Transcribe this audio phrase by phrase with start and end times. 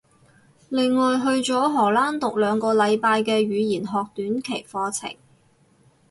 [0.69, 5.15] 另外去咗荷蘭讀兩個禮拜嘅語言學短期課程